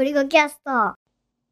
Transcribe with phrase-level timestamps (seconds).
[0.00, 0.94] ゴリゴキャスト。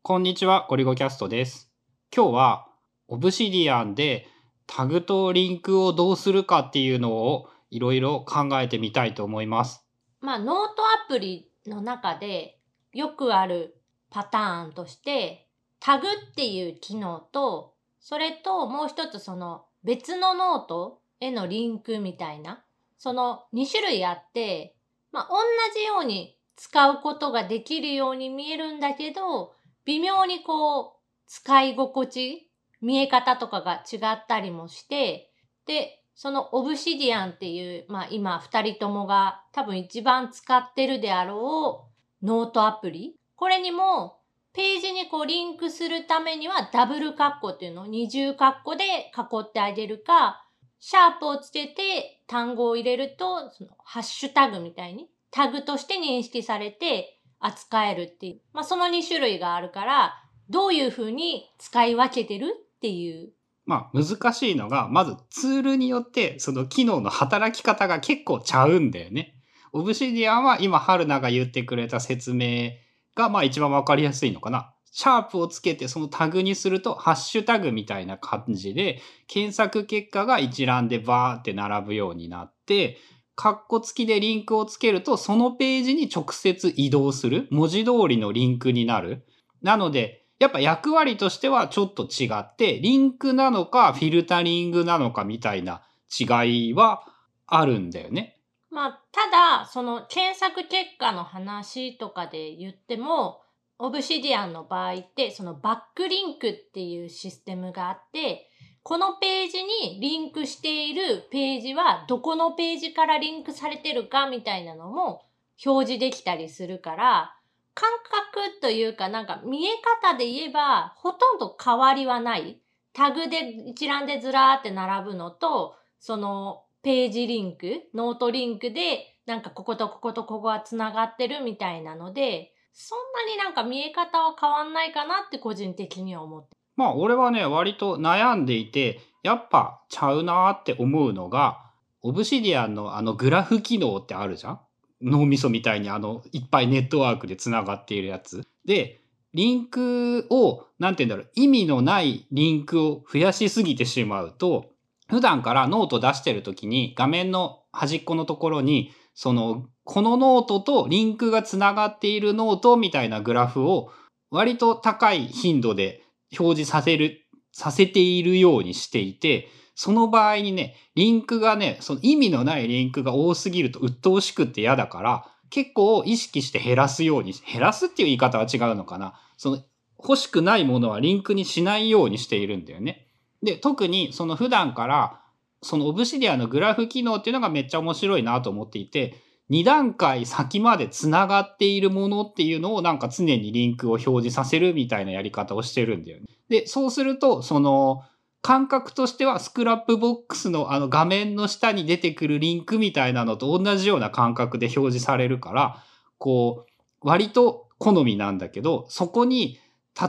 [0.00, 1.70] こんにちは、ゴリゴキャストです。
[2.10, 2.68] 今日は、
[3.06, 4.26] オブシディアンで
[4.66, 9.84] タグとリンクをどうするかっていうのをいろいろ考えてみたいと思います。
[10.22, 12.58] まあ、ノートアプリの中で
[12.94, 15.46] よくあるパターンとして、
[15.78, 22.64] タグっていう機能と、それともう一つその別のノートへのリンクみたいな、
[22.96, 24.74] その2種類あって、
[25.12, 25.36] まあ、同
[25.78, 29.54] じように使うことができるように見えるんだけど、
[29.84, 30.92] 微妙にこう、
[31.26, 35.30] 使い心地、見え方とかが違ったりもして、
[35.66, 41.88] で、そのオブシディアンっていう、まあ今二人ともが多分一番使ってるであろ
[42.22, 43.14] うノートアプリ。
[43.36, 44.18] これにも
[44.52, 50.44] ページにこうリンクするためにはダブルカッコっていうのを二重カッコで囲ってあげるか、
[50.80, 58.40] シャープをつけて単語を入れると、そのハッシュタグみたいにタグとして認識されて扱えるっていう。
[58.52, 60.14] まあその2種類があるから、
[60.48, 63.32] どういう風に使い分けてるっていう
[63.68, 69.34] まあ難しいのが、まずツールによってその機能の働き方が結構ちゃうんだよね。
[69.74, 72.70] オブシディアンは今春菜が言ってくれた説明
[73.14, 74.74] がまあ一番わかりやすいのかな。
[74.90, 82.96] シャープをつけてそのタグにするとハッシュタグみたいな感じで検索結果が一覧でバーって並ぶようになって、
[83.38, 89.24] カッコ付きでリンクをつけるとそのページに直接移動する文字通りのリンクになる。
[89.62, 95.82] なのでやっぱ役割としてはちょっと違って、リンクなのかフィルタリングなのかみたいな
[96.18, 97.04] 違いは
[97.46, 98.36] あるんだよね。
[98.70, 103.40] まあ、ただ、その検索結果の話とかで言っても、
[103.78, 108.47] オブシディアンの場合って、そのバックリンクっていうシステムがあって、
[108.88, 115.26] このページにリンクしているページはどこのページからリンクされてるかみたいなのも
[115.62, 117.34] 表示できたりするから、
[117.74, 117.90] 感
[118.32, 119.72] 覚というかなんか見え
[120.02, 122.62] 方で言えばほとんど変わりはない。
[122.94, 136.57] タグで一覧でずらーって並ぶのと、そのページリンク、ノートリンクで、なんかこことこことここが繋がってるみたいなので、そんなになんか見え方は変わんないかなって個人的には思って。
[136.78, 141.58] まあ俺はね割と悩んでいて、やっぱちゃうなーって思うのが、
[142.00, 144.60] オブシディアンのあのグラフ機能ってあるじゃん？
[145.02, 148.46] 脳みそみたいにあのいっぱいネットワークでつながっているやつ。
[148.64, 149.00] で、
[149.34, 154.70] リンクを、なんて言うんだろう、意味のないリンクを増やしすぎてしまうと、
[155.08, 163.90] 普段からノート出してる時に画面の端っこのところに、その、このノートとリンクがつながっているノートみたいなグラフを
[164.30, 166.02] 割と高い頻度で
[166.36, 179.14] 表示させる、させているようにしていて、その場合にね、リンクがね、その意味のないリンクが多すぎると鬱陶しくって嫌だから、結構意識して減らすように、減らすっていう言い方は違うのかな。
[179.36, 179.62] その
[179.98, 183.06] 欲しくないものはリンクにしないようにしているんだよね。
[183.42, 185.20] で、特にその普段から、
[185.62, 189.16] そのオブシディアのグラフ機能っていうのがめっちゃ面白いなと思っていて、
[189.50, 196.26] 2段階先までつながっているものっていうのをなんか常にリンクを表示させるみたいなやり方をしてるんだよね。
[196.48, 198.02] で、そうすると、その、
[198.40, 205.82] 感覚としてはスクラップボックスのあの画面の下に出てくるリンクみたいなのと同じような感覚で表示されるから、
[206.18, 209.58] こう、割と好みなんだけど、そこに、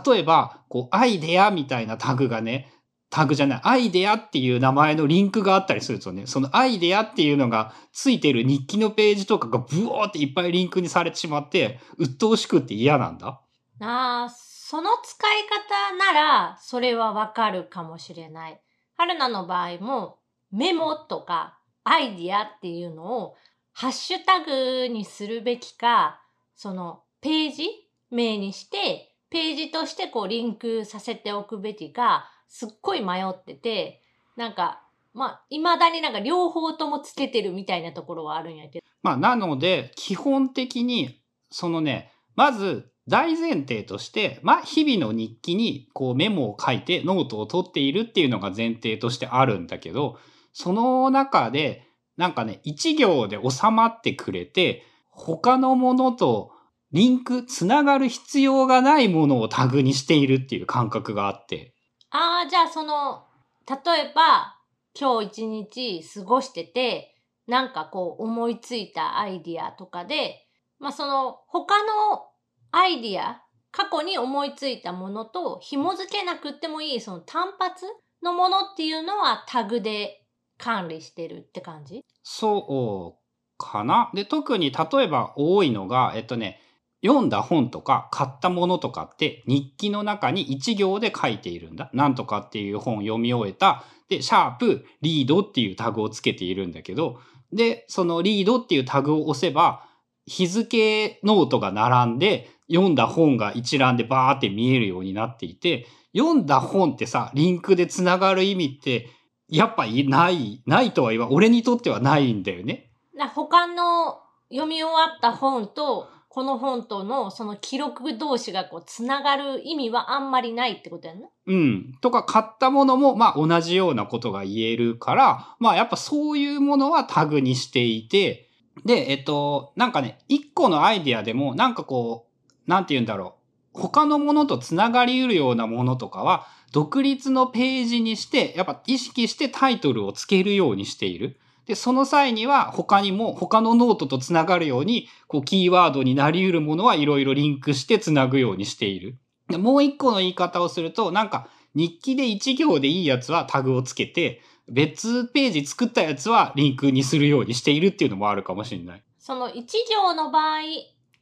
[0.08, 2.72] 例えば、こう、アイデアみたいなタグがね、
[3.10, 13.42] タグじゃない、アイデアっていう名前のリンクがあったりするとね、そのアイデアっていうのがついてる日記のページとかがブオーっていっぱいリンクにされてしまって、鬱陶しくって嫌なんだ？
[13.82, 18.62] ああ、その使い方なら、それはわかるかもしれない。
[18.96, 20.20] 春菜の場合も、
[20.52, 23.36] メモとかアイディアっていうのを、
[23.72, 26.22] ハッシュタグにするべきか、
[26.56, 27.70] そのページ
[28.12, 34.02] 名にして、ページとしてこうリンクさせておくべきか、すっごい迷ってて、
[34.36, 34.84] なんか、
[35.14, 38.86] まあ、未だになんか両方ともつけてるみたいなところはあるんやけど。
[39.02, 41.22] まあ、なので、基本的に、
[41.52, 50.20] そのね、まず、大前提として、まあ、日々の日記にこうメモを書いてノートを取っているっていうのが前提としてあるんだけど、
[50.54, 51.88] その中で、
[52.18, 56.52] なんかね、一行で収まってくれて、他のものと
[56.92, 61.74] リンク、つながる必要がないものをタグにしているっていう感覚があって。
[62.12, 63.26] ああ、じゃあその、
[63.68, 63.76] 例
[64.10, 64.58] えば、
[65.00, 67.16] 今日一日過ごしてて、
[67.48, 70.48] なんかこう思いついたアイディアとかで、
[70.80, 72.28] まあその他の
[72.72, 77.86] アイディア、過去に思いついたものと紐付けなくってもいい、その単発
[78.24, 80.26] のものっていうのはタグで
[80.58, 82.04] 管理してるって感じ？
[82.24, 84.10] そうかな。
[84.14, 86.60] で、特に例えば多いのが、えっとね、
[87.06, 91.90] 読んだ本とか買ったものとかって日記の中に1行で書いているんだ。
[91.94, 93.84] なんとかっていう本を読み終えた。
[94.10, 97.20] で、シャープ、 read っていうタグをつけているんだけど、
[97.54, 99.86] で、その read っていうタグを押せば、
[100.26, 109.10] 日付ノートが並んで、読んだ本が一覧でバーって見えるようになっていて、読んだ本ってさ、リンクでつながる意味って、
[109.48, 112.92] やっぱいない、ないとは言わ、俺にとってはないんだよね。
[113.34, 114.20] 他の
[114.52, 121.28] 読み終わった本と、この本とのその記録同士がこうつながる意味はあんまりないってことやな？
[121.48, 121.98] うん。
[122.02, 128.48] とか買ったものもまあ同じようなことが言えるから、まあやっぱそういうものはタグにしていて、
[128.86, 132.28] で、えっと、なんかね、一個のアイディアでもなんかこ
[132.68, 133.36] う、なんて言うんだろ
[133.74, 133.82] う。
[133.82, 141.40] 他のものとつながりうるようなものとかは、独立のページにして、やっぱ意識してタイトルをつけるようにしている。
[141.70, 149.20] で、その際には他にも他のノートとつながるように、こうキーワードになり得るものはいろいろリンクしてつなぐようにしている。
[149.50, 159.04] でもう一個の言い方をすると、なんか日記で一行でいいやつはタグをつけて、別ページ作ったやつはリンクにするようにしているっていうのもあるかもしれない。
[159.20, 160.62] その一行の場合、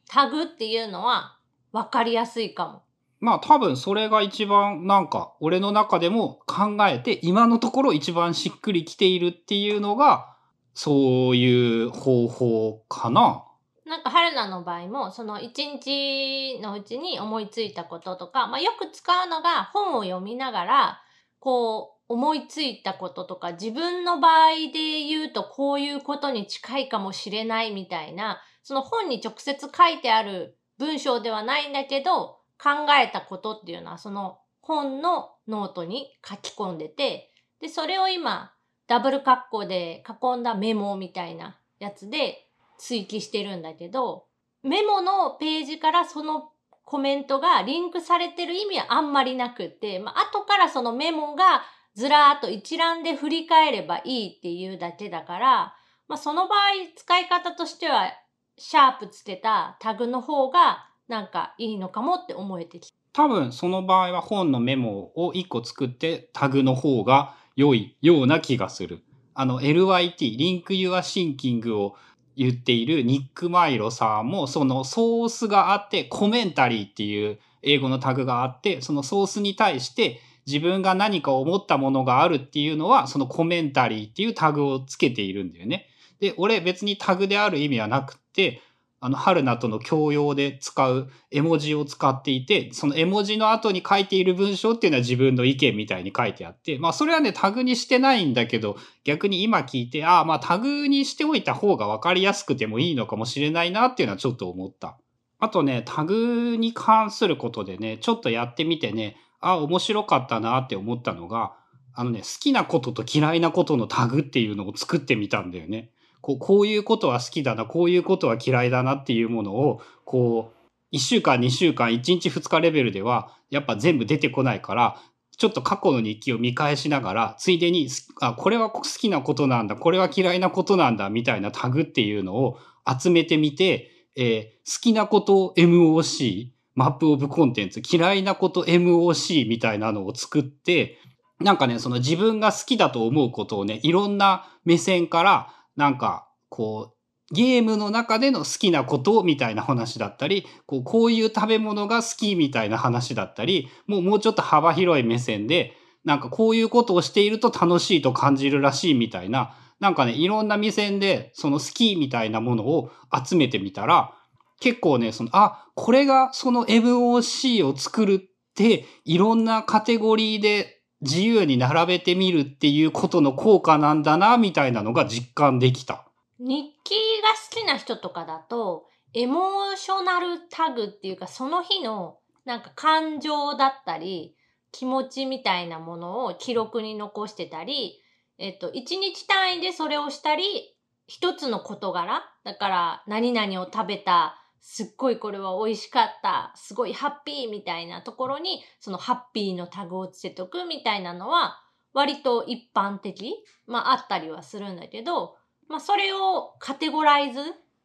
[0.08, 1.38] タグっていうのは
[1.74, 2.84] 分かりやすいかも。
[3.20, 10.37] まあ多分それが一番なんか俺の中でも考えて今のところ一番しっくりきているっていうのが
[10.80, 13.44] そういう方法かな。
[13.88, 21.02] なんか春菜の場合も、その一日のうちに思いついたこととか、まあよく使うのが本を読みながら、
[21.40, 38.52] こう思いついたこととか、自分の場合で言うとこういうことに近いかもしれないみたいな、その本に直接書いてある文章ではないんだけど、考えたことっていうのはその本のノートに書き込んでて、で、それを今
[38.88, 42.48] ダブルカッコで囲んだメモみたいなやつで
[42.78, 44.26] 追記してるんだけど、
[44.64, 46.50] メモのページからその
[46.86, 51.64] コメントがリンクされてる意味はあんまりなくて、まあ、後からそのメモが
[51.96, 55.74] ずらーっと一覧で振り返ればいいっていうだけだから、
[56.08, 56.58] まあ、その場合
[56.96, 58.12] 使い方としては、
[58.58, 62.98] シャープつけたタグの方がなんかいいのかもって思えてきた。
[63.14, 69.04] 多分その場合は本のメモを1個作ってタグの方が良いような気がする。
[69.34, 71.98] あの LYT、リンク Your Thinking を
[72.38, 85.88] 言っているニック・マイロさんもそのソースがあってコメンタリーっていう英語のタグがあってそのソースに対して自分が何か思ったものがあるっていうのはそのコメンタリーっていうタグをつけているんだよね。
[86.20, 88.62] で、俺別にタグである意味はなくて
[89.08, 98.76] あの、春菜との共用で使う絵文字を使っていて、その絵文字の後に書いている文章っていうのは自分の意見みたいに書いてあって、まあそれはね、タグにしてないんだけど、
[99.06, 104.98] 逆に今聞いて、ああ、まあタグにしておいた方がわかりやすくてもいいのかもしれないなっていうのはちょっと思った。
[105.40, 111.54] あとね、タグに関することでね、ちょっとやってみてね、ああ、面白かったなって思ったのが、
[111.94, 115.92] あのね、好きなことと嫌いなことのタグっていうのを作ってみたんだよね。
[116.22, 125.02] こうこういうことは好きだな、こういうことは嫌いだなっていうものを、こう、1週間、2週間、1日2日レベルでは、やっぱ全部出てこないから、
[125.38, 127.90] ちょっと過去の日記を見返しながら、ついでに、
[128.22, 140.98] あ、これは好きなことなんだ、これは嫌いなことなんだ、みたいなタグっていうのを集めてみて、えー、好きなこと MOC、マップオブコンテンツ、嫌いなこと MOC みたいなのを作って、
[141.40, 146.98] なんかね、その自分が好きだと思うことをね、いろんな目線からなんか、こう、
[147.34, 155.74] ゲームの中での好きなことみたいな話だったり、こうこういう食べ物が好きみたいな話だったり、もうもうちょっと幅広い目線で、
[156.06, 164.14] なんかこういうことをしていると楽しいと感じるらしいみたいな、なんかね、いろんな目線でその好きみたいなものを集めてみたら、
[164.62, 176.06] 結構ね、その、あ、これがその MOC を作るって、いろんなカテゴリーで自由に並べてみるっていうことの効果なんだな、みたいなのが実感できた。
[176.40, 184.36] 日記が好きな人とかだと、エモーショナルタグっていうか、その日のなんか感情だったり、
[184.72, 188.02] 気持ちみたいなものを記録に残してたり、
[188.38, 190.76] えっと、一日単位でそれをしたり、
[191.08, 201.62] 一つの事柄だから、何々を食べた、すっごいこれは美味しかった、すごいハッピーみたいなところに、そのハッピーのタグをつけとくみたいなのは、
[201.94, 203.34] 割と一般的、
[203.66, 205.38] まああったりはするんだけど、
[205.68, 207.42] まあそれをカテゴライズ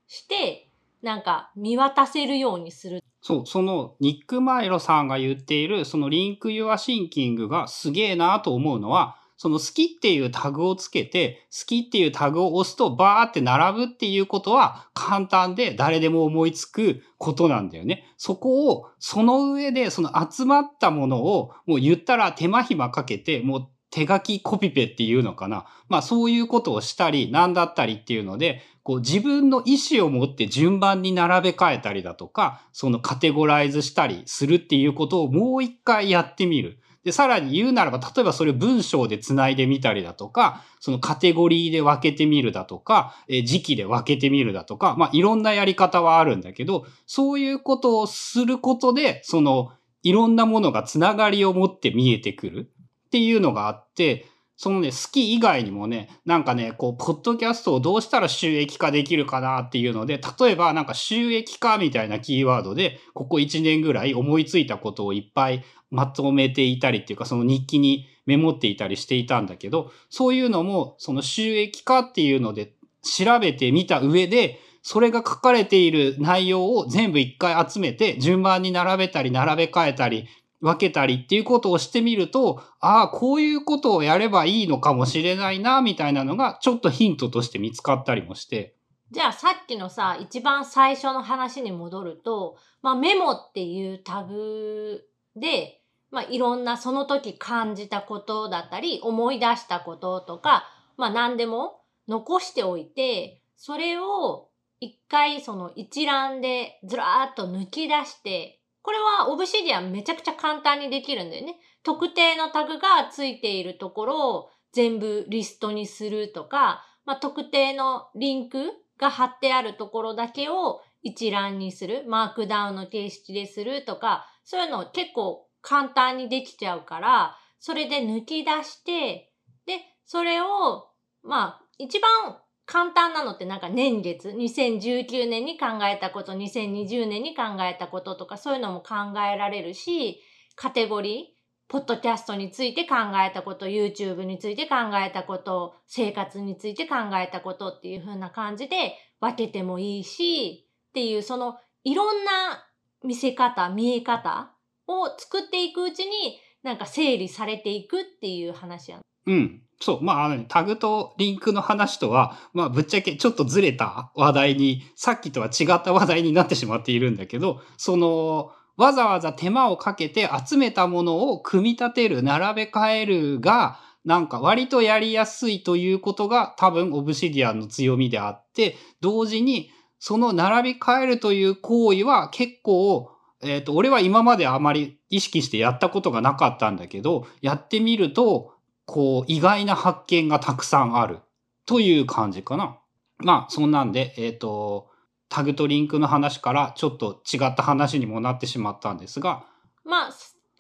[0.07, 0.69] して、
[1.03, 3.03] なんか見渡せるようにする。
[3.21, 18.05] そう、そのニック・マイロさんが言っている、そのリンク・ユア・シンキングがすげえなと思うのは、その好きっていうタグをつけて、好きっていうタグを押すとバーって並ぶっていうことは簡単で誰でも思いつくことなんだよね。
[18.17, 25.67] そこを、その上でその集まったものをもう言ったら手間暇かけて、もう手書きコピペっていうのかな。
[25.89, 36.79] まあそういうことをしたり、なんだったりっていうので、こう自分の意思を持って順番に並べ替えたりだとか、そのカテゴライズしたりするっていうことをもう一回やってみる。
[37.05, 52.71] で、さらに言うならば、例えばそれを文章で繋いでみたりだとか、そのカテゴリーで分けてみるだとか、え時期で分けてみるだとか、まあいろんなやり方はあるんだけど、そういうことをすることで、そのいろんなものがつながりを持って見えてくる
[53.07, 72.73] っていうのがあって、そのね、好き以外にもね、なんかね、こう、ポッドキャストをどうしたら収益化できるかなっていうので、例えばなんか収益化みたいなキーワードで、ここ1年ぐらい思いついたことをいっぱいまとめていたりっていうか、その日記にメモっていたりしていたんだけど、そういうのも、その収益化っていうので
[73.03, 80.27] 調べてみた上で、それが書かれている内容を全部一回集めて、順番に並べたり、並べ替えたり、
[80.61, 88.77] 分けたりっていうことをしてみると、ああ、こういうことをやればいいのかもしれないな、みたいなのが、ちょっとヒントとして見つかったりもして。
[89.11, 95.03] じゃあさっきのさ、一番最初の話に戻ると、まあメモっていうタグ
[95.37, 95.82] で、
[96.13, 111.55] まあいろんなその時感じたことだったり、思い出したこととか、まあ何でも残しておいて、それを一回その一覧でずらーっと抜き出してこれはオブシディアンめちゃくちゃ簡単にできるんだよね。
[111.85, 129.33] 特定のタグがついているところを全部リストにするとか、まあ、特定のリンクが貼ってあるところだけを一覧にする、マークダウンの形式でするとか、そういうのを結構簡単にできちゃうから、それで抜き出して、
[129.67, 130.89] で、それを、
[131.23, 140.21] まあ、一番簡単なのってなんか年月、2019年に考えたこと、2020年に考えたこととかそういうのも考えられるし、
[140.57, 152.67] カテゴリー、ポッドキャストについて考えたこと、YouTube について考えたこと、生活について考えたことっていう風な感じで分けてもいいし、っていうそのいろんな
[153.03, 154.53] 見せ方、見え方
[154.87, 159.01] を作っていくうちになんか整理されていくっていう話やん。
[159.27, 159.63] うん。
[159.81, 160.03] そう。
[160.03, 183.12] まあ、あの、タグとリンクの話とは、まあ、ぶっちゃけちょっとずれた話題に、さっきとは違った話題になってしまっているんだけど、その、わざわざ手間をかけて集めたものを組み立てる、並べ替えるが、なんか割とやりやすいということが多分オブシディアンの強みであって、同時にその並び替えるという行為は結構、
[183.43, 188.55] えっ、ー、と、俺は今まであまり意識してやったことがなかったんだけど、やってみると、
[188.87, 191.21] こう、意外な発見がたくさんある
[191.67, 192.79] という感じかな。
[193.19, 194.91] まあ、そんなんで、えっ、ー、と、
[195.29, 199.45] タグとリンクの話からちょっと違った話にもなってしまったんですが。
[199.85, 200.11] まあ、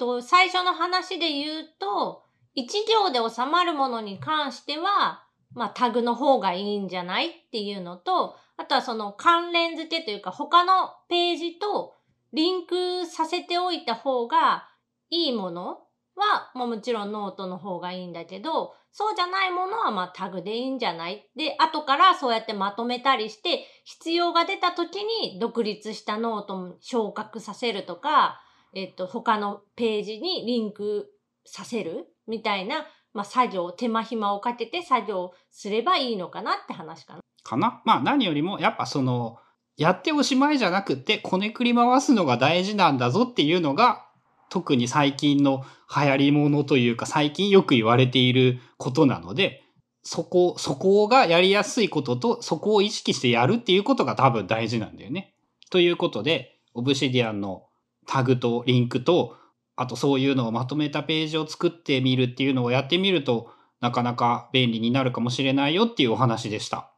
[0.02, 2.24] と最初の話で言うと、
[2.54, 5.22] 一行で収まるものに関しては、
[5.54, 11.94] まあタグの方がいいんじゃないっていうのと、あとはその関連付けというか他のページと
[12.32, 14.68] リンクさせておいた方が
[15.10, 15.78] いいもの
[16.16, 21.26] は、もちろんノートの方がいいんだけど、そうじゃないものはまあタグでいいんじゃない？
[21.34, 28.40] で、後からそうやってまとめたりして、必要が出た時に独立したノートも昇格させるとか、
[28.74, 31.10] えっと、他のページにリンク
[31.44, 37.20] させるみたいな、まあ作業、手間暇をかけて作業すればいいのかなって話かな。
[37.42, 37.82] かな？
[37.84, 39.38] まあ何よりも、やっぱその、
[39.76, 44.06] やっておしまいじゃなくて、こねくり回すのが大事なんだぞっていうのが、
[44.50, 45.64] 特に最近の
[45.94, 49.62] 流行りものというか最近よく言われていることなので、
[50.02, 55.34] そこ、そこがやりやすいことと、そこを意識してやるっていうことが多分大事なんだよね。
[55.70, 57.64] ということで、オブシディアンの
[58.06, 59.36] タグとリンクと、
[59.76, 63.50] あとそういうのをまとめたページを作ってみるっていうのをやってみると、
[63.80, 66.91] なかなか便利になるかもしれないよっていうお話でした。